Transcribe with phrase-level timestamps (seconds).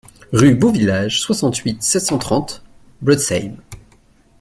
[0.33, 2.63] Rue Beau Village, soixante-huit, sept cent trente
[3.03, 3.57] Blotzheim